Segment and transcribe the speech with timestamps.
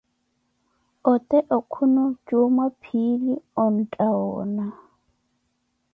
[1.11, 4.65] Ote okhuno jumwaa-phiili ontta woona!